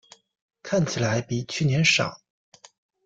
[0.63, 2.21] 看起来比去年少